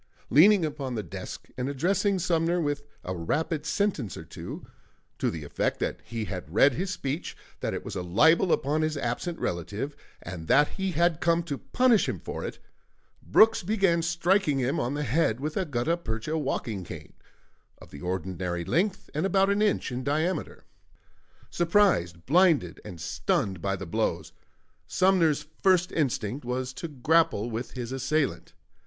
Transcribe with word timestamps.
Leaning 0.31 0.65
upon 0.65 0.95
the 0.95 1.03
desk 1.03 1.47
and 1.59 1.69
addressing 1.69 2.17
Sumner 2.17 2.59
with 2.59 2.81
a 3.03 3.15
rapid 3.15 3.67
sentence 3.67 4.17
or 4.17 4.23
two, 4.25 4.65
to 5.19 5.29
the 5.29 5.43
effect 5.43 5.79
that 5.79 5.99
he 6.03 6.25
had 6.25 6.51
read 6.51 6.73
his 6.73 6.89
speech, 6.89 7.37
that 7.59 7.75
it 7.75 7.85
was 7.85 7.95
a 7.95 8.01
libel 8.01 8.51
upon 8.51 8.81
his 8.81 8.97
absent 8.97 9.37
relative, 9.37 9.95
and 10.23 10.47
that 10.47 10.69
he 10.69 10.93
had 10.93 11.21
come 11.21 11.43
to 11.43 11.59
punish 11.59 12.09
him 12.09 12.19
for 12.19 12.43
it, 12.43 12.57
Brooks 13.21 13.61
began 13.61 14.01
striking 14.01 14.57
him 14.57 14.79
on 14.79 14.95
the 14.95 15.03
head 15.03 15.39
with 15.39 15.55
a 15.55 15.65
gutta 15.65 15.95
percha 15.97 16.35
walking 16.35 16.83
cane, 16.83 17.13
of 17.77 17.91
the 17.91 18.01
ordinary 18.01 18.65
length 18.65 19.07
and 19.13 19.23
about 19.27 19.51
an 19.51 19.61
inch 19.61 19.91
in 19.91 20.03
diameter. 20.03 20.63
Surprised, 21.51 22.25
blinded 22.25 22.81
and 22.83 22.99
stunned 22.99 23.61
by 23.61 23.75
the 23.75 23.85
blows, 23.85 24.31
Sumner's 24.87 25.45
first 25.61 25.91
instinct 25.91 26.43
was 26.43 26.73
to 26.73 26.87
grapple 26.87 27.51
with 27.51 27.73
his 27.73 27.91
assailant. 27.91 28.53